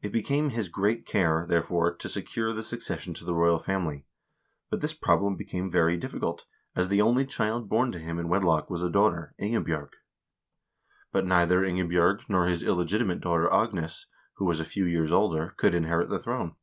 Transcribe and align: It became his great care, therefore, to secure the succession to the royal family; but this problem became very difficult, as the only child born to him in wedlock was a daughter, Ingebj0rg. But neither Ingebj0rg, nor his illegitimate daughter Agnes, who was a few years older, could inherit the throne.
It 0.00 0.08
became 0.08 0.48
his 0.48 0.70
great 0.70 1.04
care, 1.04 1.44
therefore, 1.46 1.94
to 1.96 2.08
secure 2.08 2.54
the 2.54 2.62
succession 2.62 3.12
to 3.12 3.26
the 3.26 3.34
royal 3.34 3.58
family; 3.58 4.06
but 4.70 4.80
this 4.80 4.94
problem 4.94 5.36
became 5.36 5.70
very 5.70 5.98
difficult, 5.98 6.46
as 6.74 6.88
the 6.88 7.02
only 7.02 7.26
child 7.26 7.68
born 7.68 7.92
to 7.92 7.98
him 7.98 8.18
in 8.18 8.30
wedlock 8.30 8.70
was 8.70 8.82
a 8.82 8.88
daughter, 8.88 9.34
Ingebj0rg. 9.38 9.90
But 11.12 11.26
neither 11.26 11.60
Ingebj0rg, 11.60 12.20
nor 12.30 12.46
his 12.46 12.62
illegitimate 12.62 13.20
daughter 13.20 13.52
Agnes, 13.52 14.06
who 14.38 14.46
was 14.46 14.60
a 14.60 14.64
few 14.64 14.86
years 14.86 15.12
older, 15.12 15.52
could 15.58 15.74
inherit 15.74 16.08
the 16.08 16.18
throne. 16.20 16.56